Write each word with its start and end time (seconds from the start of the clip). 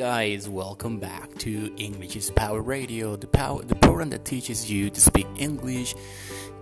guys, 0.00 0.48
welcome 0.48 0.98
back 0.98 1.28
to 1.36 1.70
English 1.76 2.16
is 2.16 2.30
Power 2.30 2.62
Radio, 2.62 3.16
the 3.16 3.26
power 3.26 3.62
the 3.62 3.74
program 3.74 4.08
that 4.08 4.24
teaches 4.24 4.70
you 4.70 4.88
to 4.88 4.98
speak 4.98 5.26
English 5.36 5.94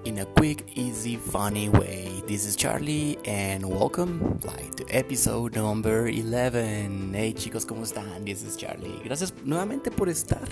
in 0.05 0.19
a 0.19 0.27
quick, 0.27 0.73
easy, 0.75 1.15
funny 1.15 1.69
way. 1.69 2.21
This 2.27 2.45
is 2.45 2.57
Charlie 2.57 3.17
and 3.25 3.65
welcome 3.65 4.41
like 4.43 4.75
to 4.75 4.85
episode 4.91 5.55
number 5.55 6.09
11. 6.09 7.15
Hey 7.15 7.33
chicos, 7.33 7.65
¿cómo 7.65 7.85
están? 7.85 8.25
This 8.25 8.43
is 8.43 8.57
Charlie. 8.57 9.01
Gracias 9.05 9.33
nuevamente 9.45 9.93
por 9.93 10.09
estar 10.09 10.49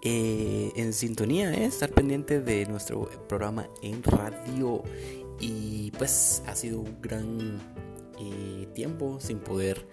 eh, 0.00 0.72
en 0.76 0.94
sintonía, 0.94 1.52
eh, 1.52 1.66
estar 1.66 1.90
pendiente 1.90 2.40
de 2.40 2.64
nuestro 2.64 3.10
programa 3.28 3.68
en 3.82 4.02
radio. 4.02 4.82
Y 5.40 5.90
pues 5.98 6.42
ha 6.46 6.54
sido 6.54 6.80
un 6.80 7.02
gran 7.02 7.60
eh, 8.18 8.66
tiempo 8.74 9.18
sin 9.20 9.40
poder 9.40 9.86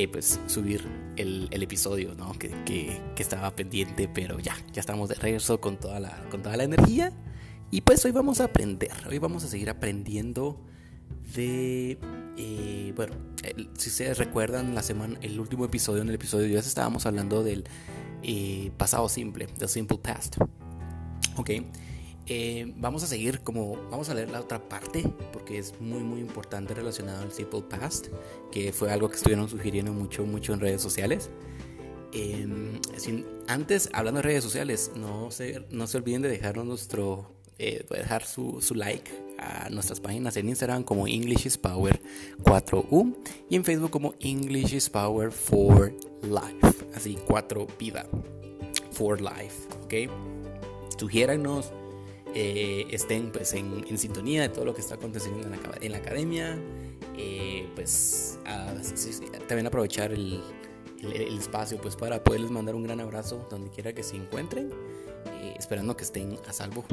eh, 0.00 0.08
pues 0.08 0.40
subir 0.46 0.82
el, 1.16 1.48
el 1.50 1.62
episodio 1.62 2.14
¿no? 2.14 2.32
que, 2.32 2.48
que, 2.64 2.98
que, 3.14 3.22
estaba 3.22 3.54
pendiente 3.54 4.08
pero 4.08 4.38
ya 4.38 4.56
ya 4.72 4.80
estamos 4.80 5.10
de 5.10 5.16
regreso 5.16 5.60
con 5.60 5.76
toda 5.78 6.00
la 6.00 6.24
con 6.30 6.42
toda 6.42 6.56
la 6.56 6.64
energía 6.64 7.12
y 7.70 7.82
pues 7.82 8.02
hoy 8.06 8.10
vamos 8.10 8.40
a 8.40 8.44
aprender 8.44 8.92
hoy 9.10 9.18
vamos 9.18 9.44
a 9.44 9.48
seguir 9.48 9.68
aprendiendo 9.68 10.58
de 11.34 11.98
eh, 12.38 12.94
bueno 12.96 13.12
si 13.76 13.90
ustedes 13.90 14.16
recuerdan 14.16 14.74
la 14.74 14.82
semana 14.82 15.18
el 15.20 15.38
último 15.38 15.66
episodio 15.66 16.00
en 16.00 16.08
el 16.08 16.14
episodio 16.14 16.46
de 16.46 16.54
hoy 16.54 16.58
estábamos 16.60 17.04
hablando 17.04 17.44
del 17.44 17.64
eh, 18.22 18.72
pasado 18.78 19.06
simple 19.10 19.48
del 19.58 19.68
simple 19.68 19.98
past 19.98 20.38
ok 21.36 21.50
eh, 22.32 22.72
vamos 22.76 23.02
a 23.02 23.08
seguir 23.08 23.40
como 23.40 23.74
vamos 23.90 24.08
a 24.08 24.14
leer 24.14 24.30
la 24.30 24.38
otra 24.38 24.60
parte 24.68 25.02
porque 25.32 25.58
es 25.58 25.80
muy 25.80 25.98
muy 25.98 26.20
importante 26.20 26.74
relacionado 26.74 27.22
al 27.22 27.32
simple 27.32 27.60
past 27.62 28.06
que 28.52 28.72
fue 28.72 28.92
algo 28.92 29.08
que 29.08 29.16
estuvieron 29.16 29.48
sugiriendo 29.48 29.92
mucho 29.92 30.24
mucho 30.24 30.54
en 30.54 30.60
redes 30.60 30.80
sociales. 30.80 31.28
Eh, 32.12 32.46
sin, 32.96 33.26
antes 33.48 33.90
hablando 33.92 34.18
de 34.18 34.22
redes 34.22 34.44
sociales 34.44 34.92
no 34.94 35.32
se, 35.32 35.66
no 35.70 35.88
se 35.88 35.96
olviden 35.96 36.22
de 36.22 36.28
dejarnos 36.28 36.66
nuestro 36.66 37.34
eh, 37.58 37.84
dejar 37.90 38.24
su, 38.24 38.60
su, 38.60 38.76
like 38.76 39.10
a 39.38 39.68
nuestras 39.68 39.98
páginas 39.98 40.36
en 40.36 40.48
Instagram 40.50 40.84
como 40.84 41.08
English 41.08 41.46
is 41.46 41.58
Power 41.58 42.00
4U 42.44 43.16
y 43.48 43.56
en 43.56 43.64
Facebook 43.64 43.90
como 43.90 44.14
English 44.20 44.72
is 44.72 44.88
Power 44.88 45.32
for 45.32 45.92
Life. 46.22 46.86
Así 46.94 47.18
4 47.26 47.66
vida. 47.76 48.06
For 48.92 49.20
life 49.20 49.66
ok 49.82 50.10
sugiéranos 50.96 51.72
eh, 52.34 52.86
estén 52.90 53.32
pues 53.32 53.52
en, 53.54 53.84
en, 53.88 53.98
sintonía 53.98 54.42
de 54.42 54.48
todo 54.48 54.64
lo 54.64 54.74
que 54.74 54.80
está 54.80 54.94
aconteciendo 54.94 55.42
en 55.42 55.50
la, 55.50 55.58
en 55.80 55.92
la 55.92 55.98
academia 55.98 56.58
eh, 57.16 57.68
pues 57.74 58.38
a, 58.46 58.74
también 59.48 59.66
aprovechar 59.66 60.12
el, 60.12 60.40
el, 61.02 61.12
el, 61.12 61.38
espacio 61.38 61.80
pues 61.80 61.96
para 61.96 62.22
poderles 62.22 62.50
mandar 62.50 62.74
un 62.74 62.84
gran 62.84 63.00
abrazo 63.00 63.46
donde 63.50 63.70
quiera 63.70 63.92
que 63.92 64.02
se 64.02 64.16
encuentren 64.16 64.70
eh, 65.26 65.54
esperando 65.58 65.96
que 65.96 66.04
estén 66.04 66.38
a 66.48 66.52
salvo 66.52 66.84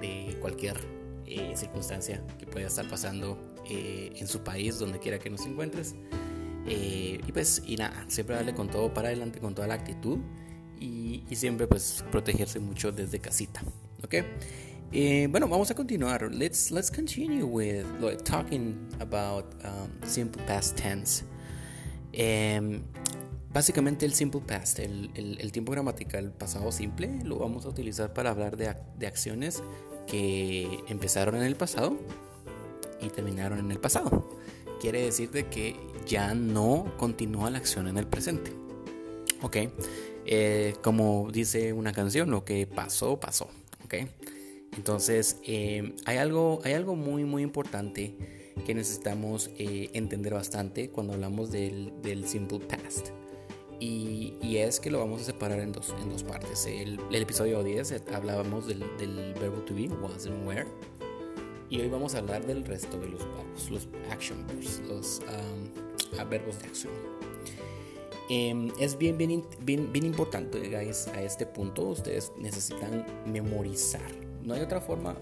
de 0.00 0.36
cualquier 0.40 0.76
eh, 1.26 1.52
circunstancia 1.54 2.22
que 2.38 2.46
pueda 2.46 2.66
estar 2.66 2.88
pasando 2.88 3.38
eh, 3.68 4.12
en 4.16 4.26
su 4.26 4.40
país 4.40 4.78
donde 4.78 4.98
quiera 4.98 5.18
que 5.18 5.30
nos 5.30 5.46
encuentres. 5.46 5.94
Y 6.66 7.30
pues 7.32 7.62
y 7.66 7.76
nada 7.76 8.06
siempre 8.08 8.36
darle 8.36 8.54
con 8.54 8.70
todo 8.70 8.92
para 8.94 9.08
adelante 9.08 9.38
con 9.38 9.54
toda 9.54 9.68
la 9.68 9.74
actitud 9.74 10.18
y, 10.80 11.22
y 11.28 11.36
siempre 11.36 11.66
pues 11.66 12.02
protegerse 12.10 12.58
mucho 12.58 12.90
desde 12.90 13.18
casita 13.18 13.62
ok 14.02 14.14
Eh, 14.96 15.26
bueno, 15.28 15.48
vamos 15.48 15.68
a 15.72 15.74
continuar. 15.74 16.32
Let's 16.32 16.70
let's 16.70 16.88
continue 16.88 17.44
with 17.44 17.84
talking 18.22 18.76
about 19.00 19.44
um, 19.64 19.90
simple 20.06 20.40
past 20.46 20.76
tense. 20.76 21.24
Eh, 22.12 22.80
básicamente 23.52 24.06
el 24.06 24.14
simple 24.14 24.40
past, 24.40 24.78
el, 24.78 25.10
el, 25.16 25.40
el, 25.40 25.50
tiempo 25.50 25.72
gramatical 25.72 26.30
pasado 26.30 26.70
simple, 26.70 27.10
lo 27.24 27.40
vamos 27.40 27.66
a 27.66 27.70
utilizar 27.70 28.12
para 28.12 28.30
hablar 28.30 28.56
de, 28.56 28.72
de 28.96 29.06
acciones 29.08 29.64
que 30.06 30.84
empezaron 30.86 31.34
en 31.34 31.42
el 31.42 31.56
pasado 31.56 31.98
y 33.00 33.08
terminaron 33.08 33.58
en 33.58 33.72
el 33.72 33.80
pasado. 33.80 34.38
Quiere 34.80 35.02
decir 35.02 35.32
de 35.32 35.48
que 35.48 35.74
ya 36.06 36.34
no 36.34 36.94
continúa 36.98 37.50
la 37.50 37.58
acción 37.58 37.88
en 37.88 37.98
el 37.98 38.06
presente. 38.06 38.52
Ok, 39.42 39.56
eh, 40.24 40.76
como 40.82 41.30
dice 41.32 41.72
una 41.72 41.92
canción, 41.92 42.30
lo 42.30 42.44
que 42.44 42.68
pasó, 42.68 43.18
pasó. 43.18 43.48
Ok. 43.84 43.94
Entonces, 44.76 45.38
eh, 45.44 45.94
hay, 46.04 46.18
algo, 46.18 46.60
hay 46.64 46.72
algo 46.72 46.96
muy, 46.96 47.24
muy 47.24 47.42
importante 47.42 48.14
que 48.66 48.74
necesitamos 48.74 49.50
eh, 49.58 49.90
entender 49.92 50.34
bastante 50.34 50.90
cuando 50.90 51.14
hablamos 51.14 51.50
del, 51.50 51.92
simple 52.26 52.60
past. 52.60 53.08
Y, 53.80 54.56
es 54.56 54.80
que 54.80 54.90
lo 54.90 55.00
vamos 55.00 55.22
a 55.22 55.24
separar 55.24 55.60
en 55.60 55.72
dos, 55.72 55.94
en 56.00 56.08
dos 56.08 56.22
partes. 56.22 56.66
El, 56.66 56.98
episodio 57.12 57.62
10 57.62 58.04
hablábamos 58.12 58.66
del, 58.66 58.80
verbo 59.40 59.60
to 59.62 59.74
be, 59.74 59.88
was 59.88 60.26
and 60.26 60.46
where. 60.46 60.66
Y 61.68 61.80
hoy 61.80 61.88
vamos 61.88 62.14
a 62.14 62.18
hablar 62.18 62.46
del 62.46 62.64
resto 62.64 62.98
de 62.98 63.08
los 63.08 63.20
verbos, 63.20 63.70
los 63.70 63.88
action 64.10 64.46
verbs, 64.46 64.80
los 64.88 65.20
um, 65.20 66.28
verbos 66.28 66.58
de 66.60 66.66
acción. 66.66 66.92
Eh, 68.30 68.72
es 68.80 68.96
bien, 68.96 69.18
bien, 69.18 69.44
bien, 69.60 69.92
bien 69.92 70.06
importante, 70.06 70.60
guys, 70.60 71.08
a 71.08 71.22
este 71.22 71.44
punto. 71.44 71.82
Ustedes 71.82 72.32
necesitan 72.38 73.04
memorizar 73.26 74.23
no 74.44 74.54
hay 74.54 74.60
otra 74.60 74.80
forma 74.80 75.14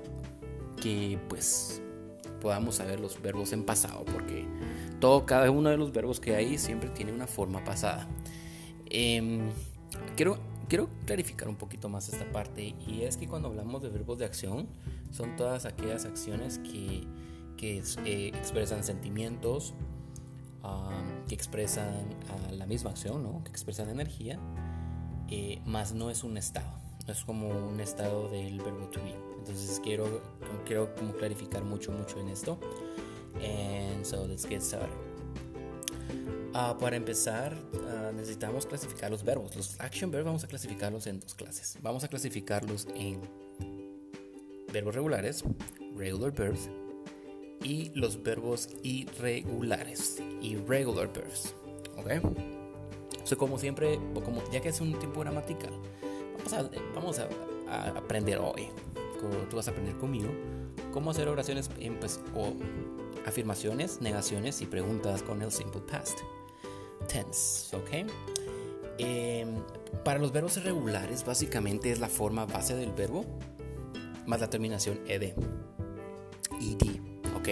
que 0.81 1.19
pues 1.29 1.81
podamos 2.41 2.77
saber 2.77 3.01
los 3.01 3.21
verbos 3.23 3.53
en 3.53 3.65
pasado 3.65 4.05
porque 4.05 4.47
todo 5.01 5.25
cada 5.27 5.51
uno 5.51 5.71
de 5.71 5.77
los 5.77 5.93
verbos 5.93 6.21
que 6.21 6.35
hay 6.35 6.59
siempre 6.59 6.91
tiene 6.91 7.13
una 7.13 7.27
forma 7.27 7.65
pasada 7.65 8.09
eh, 8.87 9.41
quiero 10.17 10.39
quiero 10.69 10.89
clarificar 11.05 11.49
un 11.49 11.57
poquito 11.57 11.89
más 11.89 12.09
esta 12.09 12.25
parte 12.33 12.75
y 12.87 13.03
es 13.03 13.17
que 13.17 13.29
cuando 13.29 13.49
hablamos 13.49 13.83
de 13.83 13.91
verbos 13.91 14.19
de 14.19 14.25
acción 14.25 14.67
son 15.11 15.37
todas 15.37 15.67
aquellas 15.67 16.07
acciones 16.07 16.59
que, 16.59 17.07
que 17.57 17.83
eh, 18.07 18.29
expresan 18.29 18.83
sentimientos 18.83 19.75
que 21.29 21.35
expresan 21.35 22.07
uh, 22.51 22.55
la 22.55 22.67
misma 22.67 22.91
acción 22.91 23.23
¿no? 23.23 23.43
que 23.45 23.51
expresan 23.51 23.89
energía 23.89 24.39
eh, 25.29 25.61
más 25.67 25.93
no 25.93 26.09
es 26.09 26.25
un 26.25 26.37
estado 26.37 26.82
es 27.09 27.25
como 27.25 27.49
un 27.49 27.81
estado 27.81 28.29
del 28.29 28.59
verbo 28.59 28.87
to 28.89 29.03
be. 29.03 29.15
Entonces 29.39 29.81
quiero, 29.83 30.23
quiero 30.65 30.95
como 30.95 31.13
clarificar 31.15 31.65
mucho, 31.65 31.91
mucho 31.91 32.21
en 32.21 32.29
esto. 32.29 32.59
And 33.37 34.05
so 34.05 34.27
let's 34.27 34.47
get 34.47 34.63
started. 34.63 34.95
Uh, 36.55 36.79
para 36.79 36.97
empezar, 36.97 37.57
uh, 37.73 38.13
necesitamos 38.15 38.67
clasificar 38.67 39.11
los 39.11 39.25
verbos. 39.25 39.57
Los 39.57 39.81
action 39.81 40.11
verbs 40.11 40.27
vamos 40.27 40.45
a 40.45 40.47
clasificarlos 40.47 41.07
en 41.07 41.19
dos 41.19 41.35
clases. 41.35 41.79
Vamos 41.81 42.05
a 42.05 42.09
clasificarlos 42.09 42.87
en 42.95 43.21
verbos 44.71 44.95
regulares, 44.95 45.45
regular 45.97 46.33
verbs, 46.33 46.69
y 47.65 47.91
los 47.95 48.23
verbos 48.23 48.69
irregulares, 48.83 50.21
irregular 50.43 51.13
verbs. 51.13 51.55
¿Ok? 51.97 52.11
So, 53.25 53.39
como 53.39 53.59
siempre, 53.59 53.99
como, 54.15 54.43
ya 54.51 54.61
que 54.61 54.69
es 54.69 54.81
un 54.81 54.99
tiempo 54.99 55.21
gramatical, 55.21 55.73
vamos 56.95 57.19
a, 57.19 57.29
aprender 57.97 58.39
hoy, 58.39 58.69
tú 59.49 59.57
vas 59.57 59.69
a 59.69 59.71
aprender 59.71 59.97
conmigo, 59.97 60.29
cómo 60.93 61.11
hacer 61.11 61.29
oraciones 61.29 61.71
en, 61.79 61.99
pues, 61.99 62.21
afirmaciones, 63.27 64.01
negaciones 64.01 64.61
y 64.61 64.67
preguntas 64.67 65.23
con 65.23 65.43
el 65.43 65.53
simple 65.53 65.81
past 65.81 66.19
tense, 67.09 67.75
¿ok? 67.77 68.11
Eh, 68.99 69.47
para 70.05 70.19
los 70.19 70.33
verbos 70.33 70.57
irregulares, 70.59 71.25
básicamente 71.25 71.91
es 71.91 71.99
la 71.99 72.09
forma 72.09 72.47
base 72.47 72.77
del 72.77 72.93
verbo 72.93 73.25
más 74.27 74.41
la 74.41 74.49
terminación 74.49 75.01
ed, 75.07 75.23
ed, 75.23 75.37
¿ok? 77.37 77.49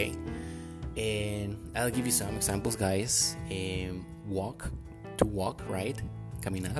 And 0.96 1.56
I'll 1.74 1.90
give 1.90 2.04
you 2.04 2.12
some 2.12 2.36
examples, 2.36 2.76
guys. 2.76 3.36
Um, 3.50 4.04
walk, 4.28 4.70
to 5.16 5.24
walk, 5.24 5.62
right? 5.68 5.96
Caminar 6.40 6.79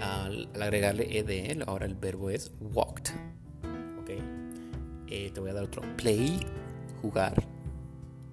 al, 0.00 0.48
agregarle 0.60 1.18
ed, 1.18 1.62
ahora 1.66 1.86
el 1.86 1.94
verbo 1.94 2.30
es 2.30 2.50
walked. 2.60 3.10
Ok. 4.00 4.10
Eh, 5.08 5.30
te 5.32 5.40
voy 5.40 5.50
a 5.50 5.54
dar 5.54 5.64
otro. 5.64 5.82
Play, 5.96 6.40
jugar. 7.02 7.34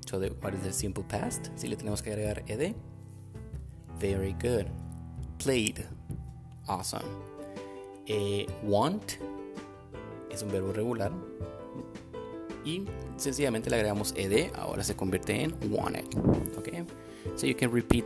So, 0.05 0.19
the, 0.19 0.29
what 0.41 0.53
is 0.53 0.61
the 0.61 0.71
simple 0.71 1.03
past? 1.03 1.47
Si 1.55 1.67
le 1.67 1.75
tenemos 1.75 2.01
que 2.01 2.11
agregar 2.11 2.43
ed. 2.47 2.75
Very 3.99 4.33
good. 4.33 4.67
Played. 5.37 5.85
Awesome. 6.67 7.05
Eh, 8.05 8.45
want 8.63 9.13
es 10.29 10.43
un 10.43 10.49
verbo 10.49 10.71
regular. 10.71 11.11
Y 12.63 12.85
sencillamente 13.17 13.69
le 13.69 13.77
agregamos 13.77 14.13
ed. 14.15 14.51
Ahora 14.55 14.83
se 14.83 14.95
convierte 14.95 15.43
en 15.43 15.53
wanted. 15.71 16.05
Okay. 16.57 16.85
So 17.35 17.45
you 17.45 17.55
can 17.55 17.71
repeat 17.71 18.05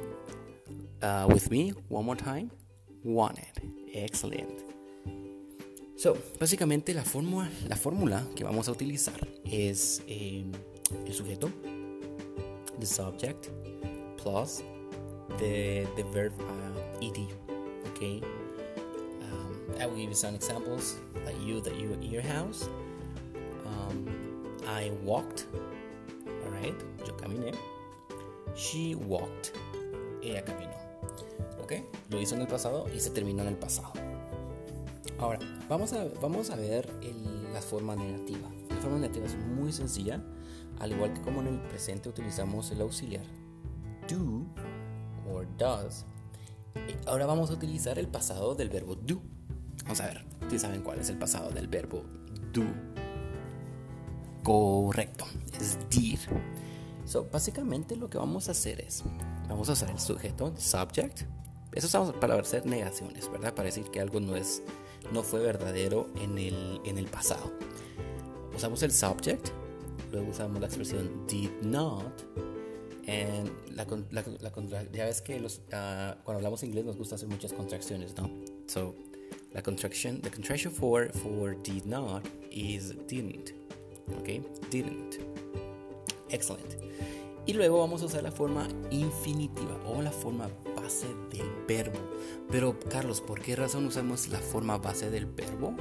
uh, 1.02 1.28
with 1.28 1.50
me 1.50 1.74
one 1.90 2.06
more 2.06 2.16
time 2.16 2.52
wanted. 3.04 3.52
Excellent. 3.94 4.66
So, 5.96 6.18
básicamente 6.40 6.94
la 6.94 7.04
fórmula, 7.04 7.50
la 7.68 7.76
fórmula 7.76 8.26
que 8.36 8.44
vamos 8.44 8.68
a 8.68 8.72
utilizar 8.72 9.28
es 9.46 10.02
eh, 10.08 10.44
el 11.06 11.14
sujeto, 11.14 11.52
the 12.80 12.86
subject, 12.86 13.50
plus 14.18 14.64
the, 15.38 15.88
the 15.96 16.04
verb 16.12 16.34
uh, 16.40 17.06
ed. 17.06 17.18
Okay? 17.94 18.22
Um, 19.22 19.56
I 19.80 19.86
will 19.86 19.98
give 19.98 20.10
you 20.10 20.16
some 20.16 20.36
examples. 20.36 20.96
Like 21.24 21.36
you, 21.46 21.62
that 21.62 21.76
you 21.76 21.96
your 22.02 22.24
house. 22.24 22.68
Um, 23.66 24.08
I 24.68 24.92
walked. 25.04 25.46
Alright? 26.44 26.76
Yo 27.06 27.14
caminé. 27.14 27.56
She 28.56 28.96
walked. 28.96 29.52
Ella 30.24 30.42
caminó. 30.42 30.78
Lo 32.10 32.20
hizo 32.20 32.36
en 32.36 32.42
el 32.42 32.48
pasado 32.48 32.88
y 32.94 33.00
se 33.00 33.10
terminó 33.12 33.42
en 33.44 33.50
el 33.50 33.58
pasado. 33.58 33.94
Ahora, 35.20 35.40
vamos 35.70 35.94
a, 35.94 36.06
vamos 36.22 36.50
a 36.50 36.56
ver 36.56 36.90
la 37.54 37.62
forma 37.62 37.96
negativa. 37.96 38.50
La 38.70 38.78
forma 38.78 38.98
negativa 38.98 39.26
es 39.26 39.36
muy 39.36 39.72
sencilla. 39.72 40.22
Al 40.80 40.92
igual 40.92 41.14
que 41.14 41.22
como 41.22 41.42
en 41.42 41.48
el 41.48 41.60
presente 41.62 42.10
utilizamos 42.10 42.72
el 42.72 42.82
auxiliar 42.82 43.24
do 44.08 44.46
or 45.32 45.48
does. 45.58 46.06
Ahora 47.06 47.26
vamos 47.26 47.50
a 47.52 47.54
utilizar 47.54 48.00
el 48.00 48.08
pasado 48.08 48.56
del 48.56 48.70
verbo 48.70 48.96
do. 48.96 49.22
Vamos 49.84 50.02
a 50.02 50.08
ver, 50.08 50.26
si 50.50 50.60
saben 50.60 50.82
cuál 50.82 51.00
es 51.00 51.10
el 51.10 51.18
pasado 51.18 51.52
del 51.52 51.68
verbo 51.68 52.04
do. 52.52 52.64
Correcto, 54.44 55.26
es 55.60 55.78
did. 55.90 56.20
So, 57.06 57.28
básicamente 57.32 57.96
lo 57.96 58.10
que 58.10 58.18
vamos 58.18 58.48
a 58.48 58.52
hacer 58.52 58.82
es, 58.82 59.04
vamos 59.48 59.70
a 59.70 59.74
usar 59.74 59.92
el 59.92 60.00
sujeto, 60.00 60.54
subject. 60.58 61.24
Eso 61.74 61.88
usamos 61.88 62.14
para 62.16 62.36
hacer 62.36 62.66
negaciones, 62.66 63.32
¿verdad? 63.32 63.54
Para 63.54 63.68
decir 63.68 63.86
que 63.86 64.00
algo 64.00 64.20
no 64.20 64.36
es, 64.36 64.62
no 65.12 65.24
fue 65.24 65.40
verdadero 65.40 66.08
en 66.22 66.38
el, 66.38 66.82
en 66.84 66.98
el 66.98 67.06
pasado. 67.06 67.52
Usamos 68.56 68.84
el 68.84 68.92
subject, 68.92 69.50
luego 70.12 70.32
usamos 70.32 70.60
la 70.60 70.68
expresión 70.68 71.26
did 71.28 71.52
not. 71.62 72.22
And 73.08 73.50
la, 73.72 73.86
la, 74.12 74.24
la, 74.40 74.84
ya 74.92 75.06
ves 75.06 75.22
que 75.22 75.40
los, 75.40 75.58
uh, 75.58 76.22
cuando 76.24 76.38
hablamos 76.38 76.62
inglés 76.64 76.86
nos 76.86 76.98
gusta 76.98 77.16
hacer 77.16 77.28
muchas 77.28 77.52
contracciones, 77.52 78.16
¿no? 78.16 78.30
So, 78.68 78.96
la 79.54 79.62
contraction, 79.62 80.22
the 80.22 80.30
contraction 80.30 80.72
for, 80.72 81.12
for 81.12 81.56
did 81.64 81.86
not 81.86 82.26
is 82.52 82.94
didn't. 83.08 83.52
¿Ok? 84.20 84.70
Didn't. 84.70 85.20
Excellent. 86.30 86.76
Y 87.46 87.54
luego 87.54 87.80
vamos 87.80 88.02
a 88.04 88.06
usar 88.06 88.24
la 88.24 88.32
forma 88.32 88.68
infinitiva 88.92 89.78
o 89.88 90.02
la 90.02 90.12
forma 90.12 90.50
base 90.82 91.08
del 91.30 91.50
verbo. 91.68 92.00
Pero, 92.50 92.80
Carlos, 92.90 93.22
¿por 93.22 93.42
qué 93.42 93.56
razón 93.56 93.86
usamos 93.86 94.28
la 94.30 94.40
forma 94.40 94.78
base 94.78 95.10
del 95.10 95.26
verbo 95.26 95.76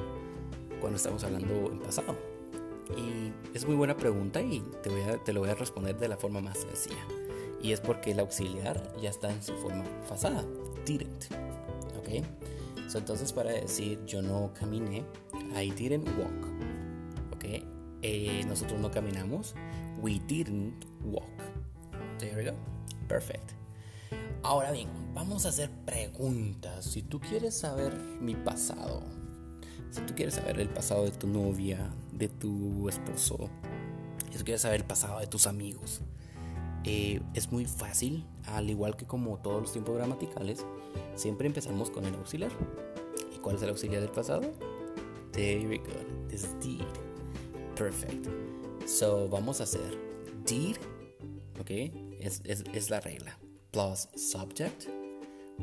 cuando 0.81 0.97
estamos 0.97 1.25
hablando 1.25 1.71
en 1.71 1.79
pasado? 1.79 2.17
Y 2.97 3.33
es 3.57 3.67
muy 3.67 3.77
buena 3.77 3.97
pregunta 3.97 4.41
y 4.41 4.65
te, 4.83 5.33
lo 5.33 5.41
voy 5.41 5.51
a 5.51 5.55
responder 5.55 5.97
de 5.99 6.09
la 6.09 6.17
forma 6.17 6.41
más 6.41 6.59
sencilla. 6.59 7.05
Y 7.63 7.73
es 7.73 7.81
porque 7.81 8.13
el 8.13 8.21
auxiliar 8.21 8.95
ya 9.01 9.11
está 9.11 9.31
en 9.31 9.43
su 9.43 9.55
forma 9.55 9.85
pasada. 10.09 10.45
Didn't. 10.87 11.27
¿Ok? 11.99 12.25
So, 12.89 12.99
entonces 12.99 13.33
para 13.33 13.53
decir 13.53 14.05
yo 14.07 14.23
no 14.23 14.53
caminé, 14.59 15.05
I 15.55 15.71
didn't 15.71 16.09
walk. 16.19 17.35
¿Ok? 17.35 17.65
Eh, 18.03 18.45
nosotros 18.47 18.81
no 18.81 18.91
caminamos. 18.91 19.55
We 20.01 20.21
didn't 20.27 20.85
walk. 21.05 21.29
There 22.19 22.37
we 22.37 22.51
go. 22.51 22.57
Perfect. 23.09 23.50
Ahora 24.43 24.73
bien, 24.73 24.89
vamos 25.13 25.45
a 25.45 25.51
hacer 25.51 25.71
preguntas. 25.85 26.87
Si 26.87 27.03
tú 27.03 27.21
quieres 27.21 27.59
saber 27.59 27.95
mi 28.21 28.35
pasado, 28.35 29.03
si 29.91 30.01
tú 30.03 30.15
quieres 30.15 30.35
saber 30.35 30.59
el 30.61 30.71
pasado 30.71 31.05
de 31.05 31.11
tu 31.11 31.27
novia, 31.27 31.91
de 32.13 32.29
tu 32.29 32.89
esposo, 32.89 33.51
si 34.31 34.39
tú 34.39 34.45
quieres 34.45 34.63
saber 34.63 34.81
el 34.81 34.87
pasado 34.87 35.21
de 35.21 35.27
tus 35.27 35.47
amigos, 35.47 36.01
eh, 36.85 37.21
es 37.35 37.53
muy 37.53 37.67
fácil, 37.67 38.25
al 38.47 38.71
igual 38.71 38.97
que 38.97 39.05
como 39.05 39.37
todos 39.39 39.61
los 39.61 39.73
tiempos 39.73 39.95
gramaticales, 39.97 40.65
siempre 41.17 41.47
empezamos 41.47 41.91
con 41.91 42.07
el 42.07 42.15
auxiliar. 42.15 42.51
¿Y 43.37 43.39
cuál 43.41 43.57
es 43.57 43.63
el 43.63 43.69
auxiliar 43.69 44.01
del 44.01 44.11
pasado? 44.11 44.41
Very 45.35 45.79
good. 45.79 46.29
This 46.29 46.49
did. 46.61 46.81
Perfect. 47.77 48.27
So 48.87 49.29
vamos 49.29 49.61
a 49.61 49.65
hacer 49.65 49.99
did, 50.47 50.77
ok, 51.61 51.71
es 52.21 52.89
la 52.89 53.01
regla. 53.01 53.39
Plus 53.73 54.09
subject, 54.17 54.89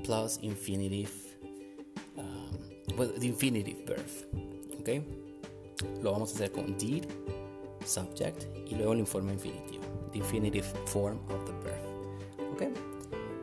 plus 0.03 0.37
infinitive, 0.41 1.11
um, 2.17 2.57
well, 2.97 3.11
the 3.17 3.27
infinitive 3.27 3.85
verb, 3.85 4.07
ok. 4.79 5.01
Lo 6.01 6.13
vamos 6.13 6.31
a 6.31 6.35
hacer 6.35 6.51
con 6.51 6.77
did, 6.77 7.05
subject 7.85 8.45
y 8.65 8.75
luego 8.75 8.93
el 8.93 8.99
informe 8.99 9.33
infinitivo. 9.33 9.87
the 10.11 10.19
infinitive 10.19 10.65
form 10.87 11.19
of 11.29 11.45
the 11.45 11.53
verb. 11.63 11.79
Okay? 12.53 12.71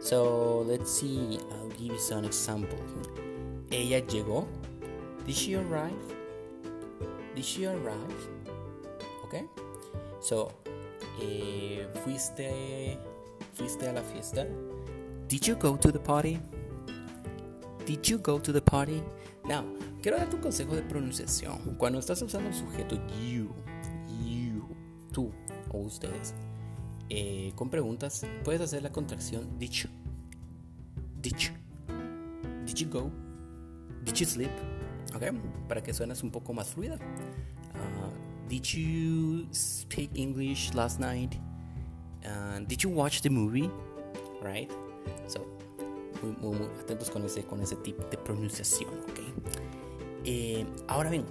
So 0.01 0.61
let's 0.67 0.91
see, 0.91 1.39
I'll 1.53 1.69
give 1.71 1.93
you 1.93 1.99
some 1.99 2.25
example. 2.25 2.79
Ella 3.71 4.01
llegó. 4.03 4.47
Did 5.27 5.35
she 5.35 5.55
arrive? 5.55 5.93
Did 7.35 7.45
she 7.45 7.67
arrive? 7.67 8.29
Okay? 9.25 9.45
So, 10.21 10.53
eh, 11.21 11.87
fuiste, 12.05 12.99
fuiste 13.55 13.89
a 13.89 13.93
la 13.93 14.03
fiesta. 14.03 14.47
Did 15.29 15.47
you 15.47 15.57
go 15.57 15.77
to 15.77 15.91
the 15.91 15.99
party? 15.99 16.41
Did 17.87 18.07
you 18.07 18.19
go 18.19 18.39
to 18.39 18.53
the 18.53 18.61
party? 18.61 19.03
Now, 19.47 19.65
quiero 20.03 20.17
darte 20.19 20.37
un 20.37 20.43
consejo 20.43 20.75
de 20.75 20.83
pronunciación. 20.83 21.77
Cuando 21.77 21.99
estás 21.99 22.21
usando 22.23 22.49
el 22.49 22.55
sujeto 22.55 22.97
you, 23.21 23.51
you, 24.25 24.67
tú 25.13 25.33
o 25.71 25.79
ustedes, 25.79 26.35
eh, 27.11 27.53
con 27.55 27.69
preguntas, 27.71 28.27
puedes 28.43 28.61
hacer 28.61 28.83
la 28.83 28.91
contracción 28.91 29.59
dicho. 29.59 29.89
Dicho. 31.21 31.53
Did 32.67 32.77
you 32.77 32.89
go? 32.89 33.11
Did 34.05 34.15
you 34.15 34.27
sleep? 34.27 34.51
Okay, 35.15 35.31
para 35.69 35.83
que 35.83 35.93
suenes 35.93 36.23
un 36.23 36.31
poco 36.31 36.53
más 36.53 36.69
fluida. 36.69 36.97
Uh, 37.75 38.49
did 38.49 38.65
you 38.65 39.47
speak 39.53 40.11
English 40.15 40.75
last 40.75 40.99
night? 40.99 41.35
Uh, 42.25 42.61
did 42.67 42.83
you 42.83 42.91
watch 42.91 43.21
the 43.23 43.31
movie? 43.31 43.71
Right? 44.43 44.71
So, 45.27 45.47
muy, 46.23 46.53
muy, 46.53 46.67
atentos 46.81 47.11
con 47.11 47.25
ese, 47.25 47.77
tipo 47.77 48.03
de 48.11 48.17
pronunciación, 48.17 48.91
¿ok? 48.91 49.21
Eh, 50.25 50.65
ahora 50.89 51.11
bien, 51.11 51.25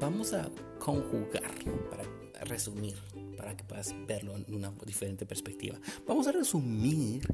vamos 0.00 0.32
a 0.32 0.48
conjugar 0.78 1.52
para 1.90 2.04
resumir 2.44 2.94
para 3.36 3.56
que 3.56 3.64
puedas 3.64 3.94
verlo 4.06 4.34
en 4.36 4.54
una 4.54 4.72
diferente 4.86 5.26
perspectiva. 5.26 5.78
Vamos 6.06 6.26
a 6.26 6.32
resumir 6.32 7.26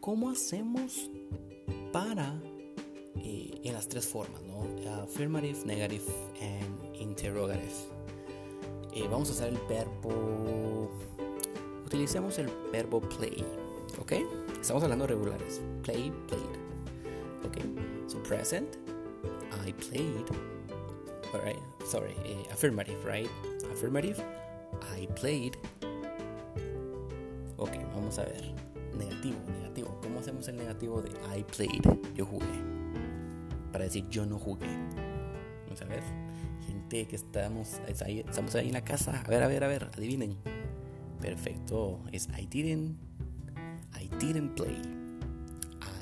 cómo 0.00 0.30
hacemos 0.30 1.10
para 1.92 2.34
eh, 3.16 3.60
en 3.64 3.72
las 3.72 3.88
tres 3.88 4.06
formas, 4.06 4.42
¿no? 4.42 4.66
Affirmative, 5.02 5.64
negative 5.64 6.04
and 6.40 6.96
interrogative. 6.96 7.99
Eh, 8.92 9.06
vamos 9.10 9.28
a 9.30 9.32
usar 9.32 9.48
el 9.48 9.58
verbo. 9.68 10.90
Utilicemos 11.86 12.38
el 12.38 12.48
verbo 12.72 13.00
play, 13.00 13.44
¿ok? 14.00 14.12
Estamos 14.60 14.82
hablando 14.82 15.06
regulares. 15.06 15.60
Play, 15.82 16.12
played. 16.26 16.44
¿Ok? 17.46 17.58
So 18.08 18.22
present, 18.22 18.76
I 19.66 19.72
played. 19.72 20.26
Alright, 21.32 21.60
sorry, 21.84 22.14
eh, 22.24 22.44
affirmative, 22.52 22.98
right? 23.04 23.30
Affirmative, 23.72 24.16
I 24.96 25.06
played. 25.20 25.56
Ok, 27.56 27.72
vamos 27.94 28.18
a 28.18 28.24
ver. 28.24 28.52
Negativo, 28.98 29.38
negativo. 29.60 29.98
¿Cómo 30.02 30.18
hacemos 30.18 30.48
el 30.48 30.56
negativo 30.56 31.00
de 31.00 31.10
I 31.36 31.44
played? 31.44 31.84
Yo 32.14 32.26
jugué. 32.26 32.46
Para 33.70 33.84
decir 33.84 34.08
yo 34.08 34.26
no 34.26 34.38
jugué. 34.38 34.66
Vamos 35.66 35.82
a 35.82 35.84
ver. 35.84 36.29
Que 36.90 37.06
estamos 37.12 37.80
ahí, 38.04 38.18
estamos 38.18 38.52
ahí 38.56 38.66
en 38.66 38.72
la 38.72 38.82
casa. 38.82 39.22
A 39.24 39.28
ver, 39.28 39.44
a 39.44 39.46
ver, 39.46 39.62
a 39.62 39.68
ver. 39.68 39.84
Adivinen. 39.96 40.36
Perfecto. 41.20 42.00
Es 42.10 42.28
I 42.36 42.46
didn't. 42.46 42.98
I 43.94 44.08
didn't 44.18 44.56
play. 44.56 44.76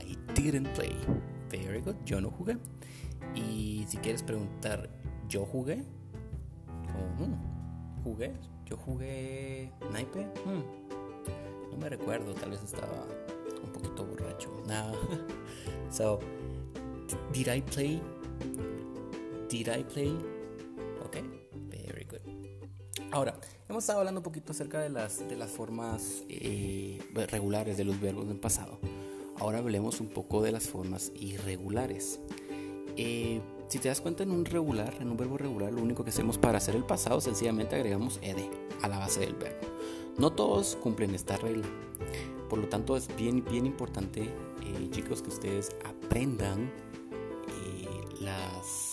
I 0.01 0.17
didn't 0.33 0.67
play. 0.73 0.97
Very 1.51 1.83
good. 1.83 1.97
Yo 2.07 2.23
no 2.23 2.31
jugué. 2.31 2.57
Y 3.35 3.85
si 3.87 3.99
quieres 3.99 4.23
preguntar, 4.23 4.89
¿yo 5.29 5.45
jugué? 5.45 5.85
Oh, 6.97 8.03
¿Jugué? 8.03 8.33
Yo 8.65 8.79
jugué 8.79 9.71
naipe. 9.93 10.21
Hmm. 10.47 10.63
No 11.71 11.77
me 11.77 11.91
recuerdo, 11.91 12.33
tal 12.33 12.53
vez 12.53 12.63
estaba 12.63 13.05
un 13.63 13.71
poquito 13.73 14.07
borracho. 14.07 14.51
No. 14.67 14.93
so, 15.91 16.19
did 17.35 17.49
I 17.49 17.61
play? 17.61 18.01
Did 19.51 19.69
I 19.69 19.85
play? 19.85 20.38
Ahora, 23.11 23.35
hemos 23.69 23.85
estado 23.85 24.01
hablando 24.01 24.21
un 24.21 24.25
poquito 24.25 24.53
acerca 24.53 24.81
de 24.81 24.91
las, 24.91 25.27
de 25.27 25.37
las 25.37 25.51
formas 25.51 26.25
eh, 26.29 26.99
regulares 27.31 27.79
de 27.79 27.85
los 27.85 27.99
verbos 28.01 28.29
del 28.29 28.39
pasado. 28.39 28.79
Ahora 29.37 29.59
hablemos 29.59 30.01
un 30.01 30.09
poco 30.09 30.43
de 30.43 30.53
las 30.53 30.69
formas 30.69 31.11
irregulares. 31.19 32.21
Eh, 32.97 33.41
si 33.69 33.79
te 33.79 33.89
das 33.89 34.01
cuenta 34.03 34.25
en 34.25 34.31
un 34.31 34.45
regular, 34.45 34.95
en 35.01 35.11
un 35.11 35.17
verbo 35.17 35.39
regular, 35.39 35.73
lo 35.73 35.81
único 35.81 36.05
que 36.05 36.11
hacemos 36.11 36.37
para 36.37 36.59
hacer 36.59 36.75
el 36.75 36.85
pasado 36.85 37.21
sencillamente 37.21 37.77
agregamos 37.77 38.19
ed 38.23 38.37
a 38.83 38.89
la 38.89 38.99
base 38.99 39.21
del 39.21 39.35
verbo. 39.35 39.67
No 40.19 40.33
todos 40.33 40.77
cumplen 40.77 41.15
esta 41.15 41.37
regla, 41.37 41.67
por 42.49 42.59
lo 42.59 42.69
tanto, 42.69 42.97
es 42.97 43.09
bien, 43.17 43.45
bien 43.45 43.67
importante, 43.67 44.23
eh, 44.23 44.89
chicos, 44.91 45.23
que 45.23 45.29
ustedes 45.29 45.71
aprendan 45.85 46.71
eh, 47.49 47.89
las 48.21 48.88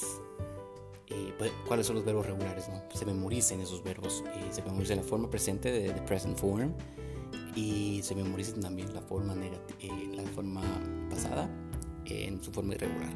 pues, 1.37 1.51
cuáles 1.67 1.85
son 1.87 1.97
los 1.97 2.05
verbos 2.05 2.25
regulares, 2.25 2.69
¿no? 2.69 2.81
Se 2.93 3.05
memoricen 3.05 3.61
esos 3.61 3.83
verbos, 3.83 4.23
se 4.49 4.61
memoricen 4.61 4.97
la 4.97 5.03
forma 5.03 5.29
presente 5.29 5.71
de, 5.71 5.91
the 5.91 6.01
present 6.01 6.37
form 6.37 6.73
y 7.55 8.01
se 8.03 8.15
memoricen 8.15 8.61
también 8.61 8.93
la 8.93 9.01
forma, 9.01 9.35
la 9.35 10.23
forma 10.33 10.61
pasada 11.09 11.49
en 12.05 12.41
su 12.41 12.51
forma 12.51 12.75
irregular. 12.75 13.09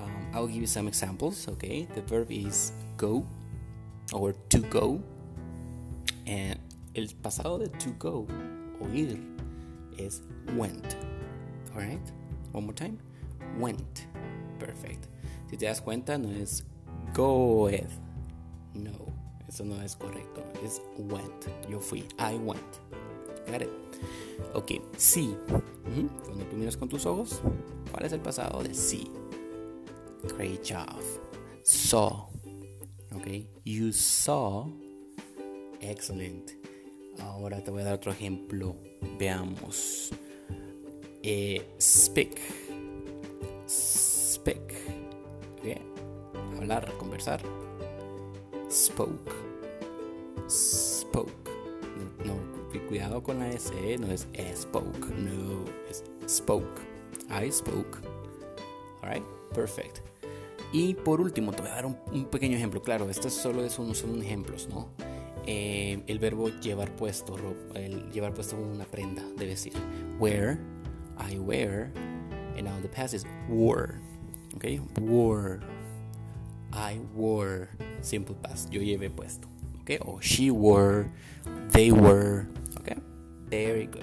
Um, 0.00 0.34
I'll 0.34 0.46
give 0.46 0.60
you 0.60 0.66
some 0.66 0.88
examples, 0.88 1.46
okay? 1.48 1.86
The 1.94 2.02
verb 2.02 2.30
is 2.30 2.72
go 2.96 3.24
or 4.12 4.34
to 4.48 4.58
go. 4.70 5.00
And 6.26 6.58
el 6.94 7.08
pasado 7.22 7.58
de 7.58 7.68
to 7.68 7.90
go 7.98 8.26
o 8.80 8.88
ir 8.88 9.18
es 9.98 10.22
went. 10.56 10.96
Alright? 11.74 12.00
One 12.52 12.64
more 12.64 12.74
time. 12.74 12.98
Went. 13.58 14.06
Perfect. 14.58 15.06
Si 15.50 15.56
te 15.56 15.66
das 15.66 15.80
cuenta, 15.80 16.18
no 16.18 16.30
es 16.30 16.64
goed. 17.14 17.88
No, 18.74 18.92
eso 19.48 19.64
no 19.64 19.80
es 19.82 19.96
correcto. 19.96 20.42
Es 20.64 20.80
went. 20.98 21.46
Yo 21.68 21.80
fui. 21.80 22.00
I 22.18 22.36
went. 22.36 22.60
Got 23.46 23.62
it? 23.62 23.68
Ok, 24.54 24.72
sí. 24.96 25.36
Cuando 26.24 26.44
tú 26.44 26.56
miras 26.56 26.76
con 26.76 26.88
tus 26.88 27.06
ojos, 27.06 27.40
¿cuál 27.90 28.06
es 28.06 28.12
el 28.12 28.20
pasado 28.20 28.62
de 28.62 28.74
sí? 28.74 29.10
Great 30.36 30.60
job. 30.68 31.02
Saw. 31.62 32.28
Ok, 33.14 33.26
you 33.64 33.92
saw. 33.92 34.66
Excellent. 35.80 36.52
Ahora 37.20 37.62
te 37.62 37.70
voy 37.70 37.82
a 37.82 37.86
dar 37.86 37.94
otro 37.94 38.12
ejemplo. 38.12 38.76
Veamos. 39.18 40.10
Eh, 41.22 41.74
speak. 41.78 42.38
Speak. 43.66 44.70
Hablar, 46.60 46.92
conversar. 46.98 47.40
Spoke. 48.70 49.32
Spoke. 50.46 51.32
No, 52.26 52.36
cuidado 52.86 53.22
con 53.22 53.38
la 53.38 53.48
S, 53.48 53.72
¿eh? 53.82 53.96
no 53.96 54.08
es 54.12 54.28
spoke, 54.54 55.06
no, 55.08 55.64
es 55.88 56.04
spoke. 56.28 56.82
I 57.30 57.50
spoke. 57.50 57.98
Alright, 59.02 59.24
perfect. 59.54 60.00
Y 60.70 60.92
por 60.96 61.22
último, 61.22 61.52
te 61.52 61.62
voy 61.62 61.70
a 61.70 61.76
dar 61.76 61.86
un, 61.86 62.26
pequeño 62.26 62.58
ejemplo. 62.58 62.82
Claro, 62.82 63.08
estos 63.08 63.32
solo 63.32 63.66
son, 63.70 63.94
son 63.94 64.20
ejemplos, 64.22 64.68
¿no? 64.68 64.90
Eh, 65.46 66.02
el 66.08 66.18
verbo 66.18 66.50
llevar 66.60 66.94
puesto, 66.94 67.38
llevar 68.12 68.34
puesto 68.34 68.56
una 68.56 68.84
prenda, 68.84 69.22
debe 69.38 69.52
decir 69.52 69.72
wear, 70.18 70.58
I 71.18 71.38
wear, 71.38 71.90
and 72.58 72.64
now 72.64 72.78
the 72.82 72.88
past 72.88 73.14
is 73.14 73.24
wore, 73.48 73.98
okay, 74.56 74.78
wore, 75.00 75.60
I 76.72 77.00
wore, 77.14 77.68
simple 78.00 78.34
past, 78.40 78.70
yo 78.70 78.80
llevé 78.80 79.10
puesto, 79.10 79.48
okay, 79.82 79.98
o 80.04 80.20
she 80.20 80.50
wore, 80.50 81.06
they 81.72 81.90
were, 81.90 82.46
okay, 82.78 82.96
very 83.48 83.86
good. 83.86 84.02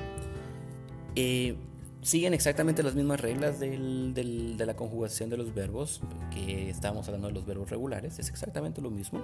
Eh, 1.16 1.56
siguen 2.02 2.34
exactamente 2.34 2.84
las 2.84 2.96
mismas 2.96 3.20
reglas 3.20 3.60
del, 3.60 4.14
del, 4.14 4.58
de 4.58 4.66
la 4.66 4.76
conjugación 4.76 5.30
de 5.30 5.38
los 5.38 5.54
verbos 5.54 6.02
que 6.32 6.70
estábamos 6.70 7.08
hablando 7.08 7.28
de 7.28 7.34
los 7.34 7.46
verbos 7.46 7.70
regulares, 7.70 8.20
es 8.20 8.30
exactamente 8.30 8.82
lo 8.82 8.90
mismo. 8.90 9.22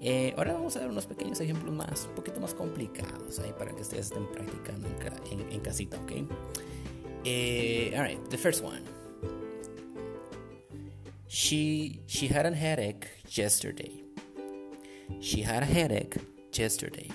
Eh, 0.00 0.34
ahora 0.36 0.54
vamos 0.54 0.76
a 0.76 0.80
ver 0.80 0.90
unos 0.90 1.06
pequeños 1.06 1.40
ejemplos 1.40 1.72
más, 1.74 2.06
un 2.08 2.16
poquito 2.16 2.40
más 2.40 2.54
complicados 2.54 3.40
para 3.58 3.72
que 3.72 3.82
ustedes 3.82 4.06
estén 4.06 4.26
practicando 4.32 4.88
en, 4.88 5.40
en, 5.40 5.52
en 5.52 5.60
casita, 5.60 5.96
¿ok? 6.00 6.12
Eh, 7.24 7.94
all 7.96 8.04
right, 8.04 8.28
the 8.28 8.36
first 8.36 8.64
one. 8.64 8.82
She 11.34 12.02
she 12.08 12.28
had 12.28 12.44
a 12.44 12.54
headache 12.54 13.08
yesterday. 13.30 14.04
She 15.20 15.40
had 15.40 15.62
a 15.62 15.64
headache 15.64 16.18
yesterday. 16.52 17.08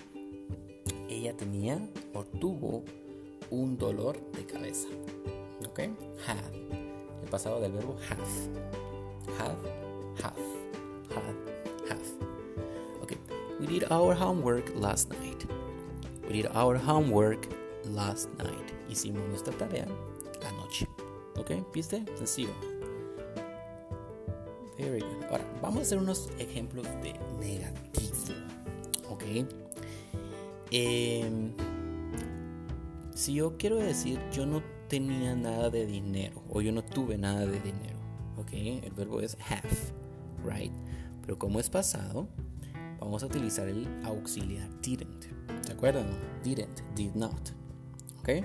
Ella 1.08 1.34
tenía 1.34 1.88
o 2.16 2.24
tuvo 2.24 2.84
un 3.52 3.78
dolor 3.78 4.16
de 4.34 4.44
cabeza. 4.44 4.88
¿Ok? 5.68 5.82
Have. 6.26 6.42
El 7.22 7.30
pasado 7.30 7.62
del 7.62 7.74
verbo 7.74 7.96
have. 8.10 8.28
Have, 9.38 9.58
have, 10.24 10.34
have. 11.88 12.02
We 13.60 13.68
did 13.68 13.84
our 13.92 14.16
homework 14.16 14.72
last 14.74 15.12
night. 15.12 15.46
We 16.28 16.42
did 16.42 16.48
our 16.56 16.76
homework 16.76 17.46
last 17.86 18.30
night. 18.40 18.74
Hicimos 18.90 19.30
nuestra 19.30 19.54
tarea 19.54 19.88
anoche. 20.44 20.88
¿Ok? 21.38 21.52
¿Viste? 21.72 22.04
Sencillo. 22.18 22.77
Very 24.78 25.00
good. 25.00 25.24
Ahora, 25.30 25.46
vamos 25.62 25.80
a 25.80 25.82
hacer 25.82 25.98
unos 25.98 26.30
ejemplos 26.38 26.86
de 27.02 27.14
negativo. 27.40 28.16
¿Ok? 29.10 29.24
Em, 30.72 31.54
si 33.16 33.36
yo 33.36 33.58
quiero 33.58 33.78
decir 33.78 34.20
yo 34.32 34.46
no 34.46 34.62
tenía 34.88 35.36
nada 35.36 35.70
de 35.70 35.86
dinero 35.86 36.44
o 36.50 36.62
yo 36.62 36.72
no 36.72 36.84
tuve 36.84 37.18
nada 37.18 37.46
de 37.46 37.60
dinero. 37.60 37.98
¿Ok? 38.38 38.54
El 38.54 38.92
verbo 38.96 39.22
es 39.22 39.38
have. 39.50 39.68
Right? 40.46 40.72
Pero 41.22 41.40
como 41.40 41.60
es 41.60 41.70
pasado, 41.70 42.28
vamos 43.00 43.24
a 43.24 43.26
utilizar 43.26 43.68
el 43.68 43.88
auxiliar 44.06 44.70
didn't. 44.82 45.26
¿Se 45.62 45.74
acuerdan? 45.74 46.08
Didn't, 46.44 46.82
did 46.96 47.16
not. 47.16 47.52
Okay? 48.20 48.44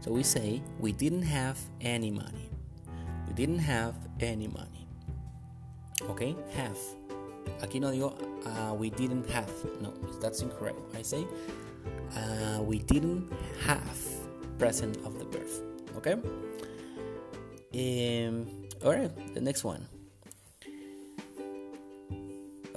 So 0.00 0.12
we 0.12 0.24
say, 0.24 0.62
we 0.80 0.92
didn't 0.92 1.24
have 1.24 1.58
any 1.80 2.10
money. 2.10 2.48
We 3.28 3.34
didn't 3.34 3.60
have 3.60 3.94
any 4.20 4.48
money. 4.48 4.85
Okay? 6.10 6.36
Have. 6.54 6.78
Aquí 7.62 7.80
no 7.80 7.90
digo, 7.90 8.12
uh, 8.44 8.74
we 8.74 8.90
didn't 8.90 9.28
have. 9.30 9.50
No, 9.80 9.92
that's 10.20 10.42
incorrect. 10.42 10.78
I 10.94 11.02
say, 11.02 11.26
uh, 12.14 12.62
we 12.62 12.78
didn't 12.80 13.32
have 13.64 13.98
present 14.58 14.96
of 15.04 15.18
the 15.18 15.24
verb. 15.26 15.48
Okay? 15.96 16.16
Um, 17.76 18.46
Alright, 18.84 19.34
the 19.34 19.40
next 19.40 19.64
one. 19.64 19.86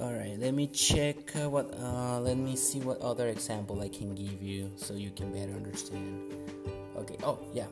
all 0.00 0.14
right 0.14 0.38
let 0.38 0.54
me 0.54 0.66
check 0.66 1.36
uh, 1.36 1.48
what 1.48 1.74
uh, 1.78 2.18
let 2.20 2.38
me 2.38 2.56
see 2.56 2.80
what 2.80 2.98
other 3.02 3.28
example 3.28 3.82
i 3.82 3.88
can 3.88 4.14
give 4.14 4.42
you 4.42 4.72
so 4.74 4.94
you 4.94 5.10
can 5.10 5.30
better 5.30 5.52
understand 5.52 6.32
okay 6.96 7.16
oh 7.22 7.38
yeah 7.52 7.66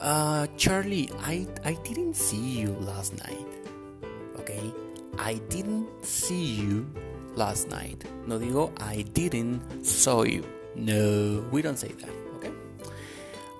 uh 0.00 0.46
charlie 0.56 1.10
i 1.20 1.46
i 1.64 1.74
didn't 1.84 2.14
see 2.14 2.40
you 2.40 2.70
last 2.80 3.12
night 3.18 3.46
i 5.18 5.40
didn't 5.48 5.86
see 6.02 6.56
you 6.56 6.84
last 7.36 7.68
night 7.68 8.04
no 8.26 8.38
digo 8.38 8.72
i 8.80 9.02
didn't 9.14 9.60
saw 9.84 10.24
you 10.24 10.42
no 10.74 11.42
we 11.50 11.62
don't 11.62 11.78
say 11.78 11.90
that 11.90 12.10
okay 12.36 12.52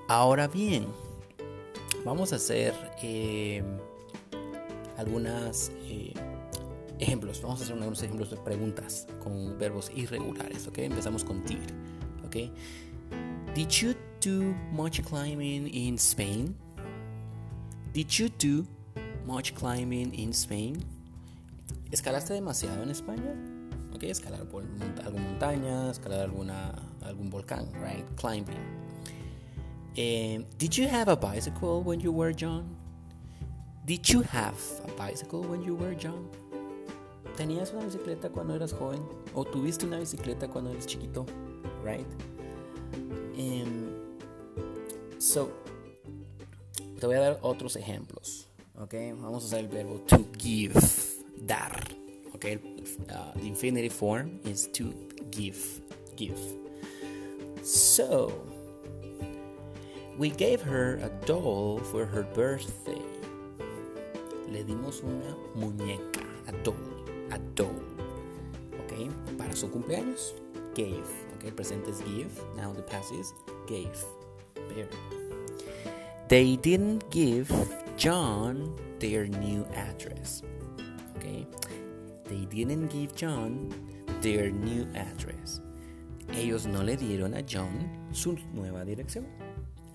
ahora 0.09 0.49
bien 0.49 0.87
vamos 2.04 2.32
a 2.32 2.37
hacer 2.37 2.75
eh, 3.02 3.62
algunas 4.97 5.71
eh, 5.88 6.12
Ejemplos, 7.02 7.42
vamos 7.42 7.61
a 7.61 7.64
hacer 7.64 7.76
unos 7.76 8.00
ejemplos 8.00 8.30
de 8.30 8.37
preguntas 8.37 9.09
con 9.25 9.59
verbos 9.59 9.90
irregulares, 9.92 10.68
¿ok? 10.68 10.78
Empezamos 10.78 11.25
con 11.25 11.44
did, 11.44 11.59
¿ok? 12.25 12.37
Did 13.56 13.68
you 13.71 13.94
do 14.25 14.54
much 14.71 15.02
climbing 15.02 15.66
in 15.75 15.97
Spain? 15.97 16.54
Did 17.92 18.09
you 18.09 18.28
do 18.38 18.64
much 19.26 19.52
climbing 19.52 20.14
in 20.14 20.32
Spain? 20.32 20.85
¿Escalaste 21.92 22.32
demasiado 22.32 22.82
en 22.82 22.88
España? 22.88 23.37
¿Ok? 23.94 24.04
Escalar 24.04 24.49
por 24.49 24.64
alguna 25.04 25.22
montaña, 25.22 25.90
escalar 25.90 26.20
alguna, 26.20 26.72
algún 27.02 27.28
volcán, 27.28 27.70
right? 27.75 28.06
Climbing. 28.16 28.56
Eh, 29.94 30.42
did 30.56 30.70
you 30.70 30.88
have 30.88 31.11
a 31.11 31.14
bicycle 31.14 31.82
when 31.84 32.00
you 32.00 32.11
were 32.11 32.34
young? 32.34 32.64
Did 33.84 34.06
you 34.06 34.22
have 34.32 34.56
a 34.88 35.06
bicycle 35.06 35.42
when 35.42 35.62
you 35.62 35.76
were 35.76 35.94
young? 35.94 36.30
¿Tenías 37.37 37.75
una 37.75 37.84
bicicleta 37.84 38.30
cuando 38.30 38.54
eras 38.54 38.72
joven? 38.72 39.02
¿O 39.34 39.44
tuviste 39.44 39.84
una 39.84 39.99
bicicleta 39.99 40.49
cuando 40.49 40.70
eras 40.70 40.87
chiquito? 40.87 41.26
Right? 41.84 42.06
Um, 43.37 43.90
so, 45.18 45.50
te 46.99 47.06
voy 47.06 47.16
a 47.16 47.20
dar 47.20 47.38
otros 47.42 47.76
ejemplos. 47.76 48.49
¿Ok? 48.78 48.94
Vamos 49.20 49.44
a 49.44 49.46
usar 49.46 49.58
el 49.58 49.68
verbo 49.68 50.00
to 50.06 50.25
give, 50.38 50.72
dar. 51.46 51.80
Okay, 52.34 52.58
Uh, 53.08 53.32
the 53.37 53.46
infinitive 53.46 53.92
form 53.92 54.40
is 54.44 54.66
to 54.75 54.92
give, 55.30 55.80
give. 56.16 56.38
So, 57.62 58.32
we 60.18 60.30
gave 60.30 60.61
her 60.62 60.99
a 61.02 61.11
doll 61.26 61.78
for 61.78 62.04
her 62.04 62.22
birthday. 62.34 63.02
Le 64.50 64.64
dimos 64.64 65.02
una 65.04 65.37
muñeca, 65.54 66.26
a 66.49 66.52
doll 66.64 66.92
a 67.32 67.38
doll. 67.54 67.82
Okay, 68.84 69.08
Para 69.38 69.54
su 69.56 69.68
cumpleaños, 69.68 70.34
gave. 70.75 71.04
Okay, 71.37 71.49
El 71.49 71.54
presente 71.54 71.90
es 71.90 72.02
give. 72.04 72.30
Now 72.56 72.72
the 72.72 72.82
past 72.82 73.12
is 73.12 73.32
gave. 73.66 73.96
Very. 74.68 74.88
They 76.28 76.56
didn't 76.56 77.08
give 77.11 77.50
John 77.96 78.75
their 78.99 79.26
new 79.26 79.64
address. 79.75 80.42
Okay? 81.22 81.46
They 82.24 82.46
didn't 82.46 82.88
give 82.88 83.14
John 83.14 83.72
their 84.20 84.50
new 84.50 84.88
address. 84.94 85.60
Ellos 86.34 86.66
no 86.66 86.82
le 86.82 86.96
dieron 86.96 87.36
a 87.36 87.42
John 87.42 87.88
su 88.12 88.36
nueva 88.52 88.84
dirección. 88.84 89.26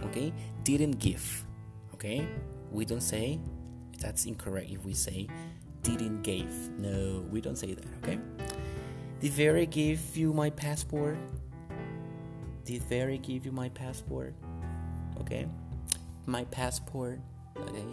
Okay? 0.04 0.32
Didn't 0.64 1.00
give. 1.00 1.44
Okay? 1.94 2.26
We 2.72 2.86
don't 2.86 3.02
say 3.02 3.40
that's 4.00 4.26
incorrect 4.26 4.70
if 4.70 4.86
we 4.86 4.94
say 4.94 5.28
didn't 5.84 6.22
give. 6.22 6.70
No, 6.78 7.26
we 7.32 7.42
don't 7.42 7.58
say 7.58 7.74
that, 7.74 7.86
okay? 8.04 8.20
Did 9.20 9.32
Very 9.32 9.66
give 9.66 10.16
you 10.16 10.34
my 10.34 10.50
passport? 10.50 11.18
Did 12.66 12.84
Very 12.84 13.18
give 13.18 13.46
you 13.46 13.52
my 13.52 13.70
passport? 13.70 14.34
Okay? 15.22 15.48
My 16.26 16.44
passport. 16.46 17.20
Okay? 17.58 17.86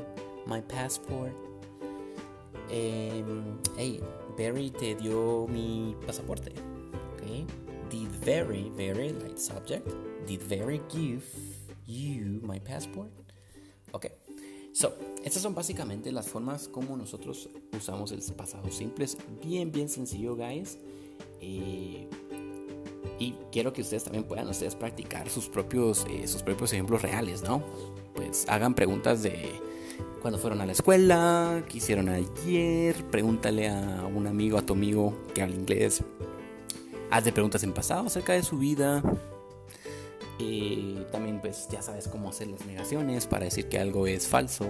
My 0.46 0.60
passport. 0.62 1.32
Um, 2.70 3.58
hey, 3.76 4.00
Very 4.36 4.70
te 4.70 4.94
dio 4.94 5.46
mi 5.48 5.94
pasaporte. 6.06 6.52
Okay? 7.14 7.46
Did 7.90 8.08
Very, 8.24 8.70
Very, 8.74 9.12
like 9.12 9.38
subject, 9.38 9.88
did 10.26 10.42
Very 10.42 10.80
give 10.88 11.24
you 11.86 12.40
my 12.42 12.58
passport? 12.58 13.10
Okay. 13.92 14.12
So, 14.72 14.92
estas 15.24 15.42
son 15.42 15.54
básicamente 15.54 16.10
las 16.10 16.26
formas 16.26 16.66
como 16.66 16.96
nosotros 16.96 17.48
usamos 17.72 18.10
el 18.10 18.20
pasado 18.34 18.70
simple. 18.70 19.04
Es 19.04 19.16
bien, 19.40 19.70
bien 19.70 19.88
sencillo, 19.88 20.34
guys. 20.34 20.78
Eh, 21.40 22.08
y 23.18 23.34
quiero 23.52 23.72
que 23.72 23.82
ustedes 23.82 24.04
también 24.04 24.24
puedan 24.24 24.48
ustedes 24.48 24.74
practicar 24.74 25.30
sus 25.30 25.48
propios, 25.48 26.04
eh, 26.10 26.26
sus 26.26 26.42
propios 26.42 26.72
ejemplos 26.72 27.02
reales, 27.02 27.42
¿no? 27.42 27.62
Pues 28.14 28.46
hagan 28.48 28.74
preguntas 28.74 29.22
de 29.22 29.52
cuando 30.22 30.38
fueron 30.38 30.60
a 30.60 30.66
la 30.66 30.72
escuela, 30.72 31.62
qué 31.68 31.78
hicieron 31.78 32.08
ayer, 32.08 32.96
pregúntale 33.10 33.68
a 33.68 34.06
un 34.06 34.26
amigo, 34.26 34.56
a 34.58 34.62
tu 34.62 34.72
amigo 34.72 35.16
que 35.34 35.42
habla 35.42 35.54
inglés. 35.54 36.02
Haz 37.10 37.24
de 37.24 37.32
preguntas 37.32 37.62
en 37.62 37.72
pasado 37.72 38.06
acerca 38.06 38.32
de 38.32 38.42
su 38.42 38.58
vida. 38.58 39.02
Eh, 40.38 41.06
también 41.12 41.40
pues 41.40 41.68
ya 41.70 41.82
sabes 41.82 42.08
cómo 42.08 42.30
hacer 42.30 42.48
las 42.48 42.64
negaciones 42.66 43.26
para 43.26 43.44
decir 43.44 43.68
que 43.68 43.78
algo 43.78 44.06
es 44.06 44.26
falso 44.26 44.66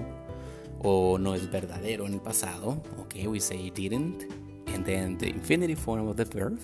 o 0.83 1.19
no 1.19 1.35
es 1.35 1.51
verdadero 1.51 2.07
en 2.07 2.15
el 2.15 2.21
pasado. 2.21 2.83
Ok, 2.99 3.15
we 3.27 3.41
say 3.41 3.71
didn't 3.71 4.25
and 4.75 4.85
then 4.85 5.17
the 5.17 5.29
infinitive 5.29 5.81
form 5.81 6.09
of 6.09 6.17
the 6.17 6.25
verb. 6.25 6.59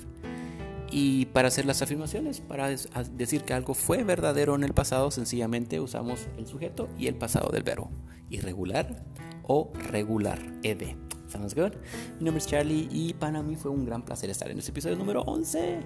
Y 0.90 1.26
para 1.26 1.48
hacer 1.48 1.64
las 1.66 1.82
afirmaciones, 1.82 2.40
para 2.40 2.68
decir 3.12 3.44
que 3.44 3.54
algo 3.54 3.74
fue 3.74 4.02
verdadero 4.02 4.56
en 4.56 4.64
el 4.64 4.74
pasado, 4.74 5.10
sencillamente 5.12 5.78
usamos 5.78 6.26
el 6.36 6.46
sujeto 6.46 6.88
y 6.98 7.06
el 7.06 7.14
pasado 7.14 7.50
del 7.50 7.62
verbo. 7.62 7.90
Irregular 8.30 9.04
o 9.44 9.72
regular, 9.90 10.38
ed. 10.62 10.82
Sounds 11.28 11.54
good? 11.54 11.72
Mi 12.18 12.24
nombre 12.24 12.38
es 12.38 12.46
Charlie 12.46 12.88
y 12.90 13.14
para 13.14 13.42
mí 13.42 13.54
fue 13.56 13.70
un 13.70 13.84
gran 13.84 14.04
placer 14.04 14.30
estar 14.30 14.50
en 14.50 14.58
este 14.58 14.70
episodio 14.70 14.96
número 14.96 15.22
11. 15.22 15.80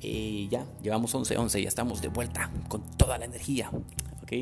Y 0.00 0.48
ya, 0.48 0.66
llevamos 0.82 1.14
11, 1.14 1.36
11, 1.38 1.62
ya 1.62 1.68
estamos 1.68 2.02
de 2.02 2.08
vuelta 2.08 2.50
con 2.68 2.82
toda 2.96 3.18
la 3.18 3.24
energía. 3.24 3.70
¿Ok? 4.22 4.32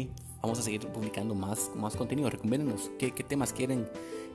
Vamos 0.42 0.58
a 0.58 0.62
seguir 0.62 0.80
publicando 0.88 1.34
más, 1.34 1.70
más 1.76 1.94
contenido. 1.96 2.28
Recomiéndenos 2.30 2.90
qué, 2.98 3.12
qué 3.12 3.22
temas 3.22 3.52
quieren 3.52 3.88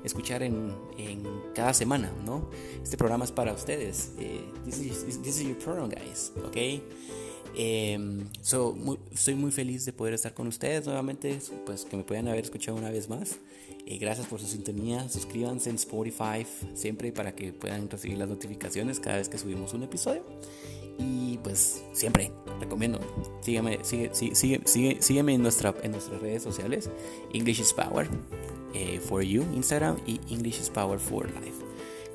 escuchar 0.03 0.43
en, 0.43 0.73
en, 0.97 1.23
cada 1.53 1.73
semana, 1.73 2.11
¿no? 2.25 2.49
Este 2.81 2.97
programa 2.97 3.25
es 3.25 3.31
para 3.31 3.53
ustedes. 3.53 4.13
Eh, 4.17 4.45
this, 4.63 4.79
is, 4.79 5.21
this, 5.21 5.39
is, 5.39 5.47
your 5.47 5.57
program, 5.57 5.89
guys, 5.89 6.31
¿ok? 6.45 6.81
Eh, 7.59 7.97
so, 8.41 8.73
muy, 8.73 8.99
estoy 9.11 9.33
muy 9.33 9.49
feliz 9.49 9.83
de 9.83 9.91
poder 9.91 10.13
estar 10.13 10.35
con 10.35 10.45
ustedes 10.45 10.85
nuevamente, 10.85 11.39
pues 11.65 11.85
que 11.85 11.97
me 11.97 12.03
puedan 12.03 12.27
haber 12.27 12.43
escuchado 12.43 12.77
una 12.77 12.91
vez 12.91 13.09
más. 13.09 13.39
Eh, 13.87 13.97
gracias 13.97 14.27
por 14.27 14.39
su 14.39 14.45
sintonía. 14.45 15.09
Suscríbanse 15.09 15.71
en 15.71 15.77
Spotify 15.77 16.45
siempre 16.75 17.11
para 17.11 17.33
que 17.33 17.53
puedan 17.53 17.89
recibir 17.89 18.19
las 18.19 18.29
notificaciones 18.29 18.99
cada 18.99 19.17
vez 19.17 19.27
que 19.27 19.39
subimos 19.39 19.73
un 19.73 19.81
episodio. 19.81 20.23
Y 20.99 21.39
pues 21.39 21.83
siempre 21.93 22.31
recomiendo, 22.59 22.99
sígueme, 23.41 23.79
sígueme 23.83 25.33
en, 25.33 25.41
nuestra, 25.41 25.73
en 25.81 25.91
nuestras 25.91 26.21
redes 26.21 26.43
sociales, 26.43 26.89
English 27.33 27.59
is 27.59 27.73
Power 27.73 28.07
eh, 28.73 28.99
for 28.99 29.23
You, 29.23 29.43
Instagram 29.55 29.97
y 30.05 30.19
English 30.29 30.59
is 30.59 30.69
Power 30.69 30.99
for 30.99 31.25
Life. 31.25 31.65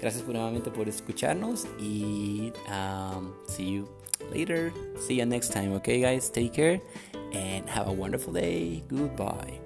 Gracias 0.01 0.27
nuevamente 0.27 0.71
por 0.71 0.89
escucharnos 0.89 1.65
y 1.81 2.53
um, 2.69 3.33
see 3.47 3.75
you 3.75 4.02
later. 4.31 4.73
See 4.99 5.19
you 5.19 5.27
next 5.27 5.53
time, 5.53 5.73
okay 5.75 6.01
guys? 6.01 6.31
Take 6.31 6.53
care 6.53 6.81
and 7.33 7.69
have 7.69 7.89
a 7.89 7.93
wonderful 7.93 8.33
day. 8.33 8.85
Goodbye. 8.89 9.59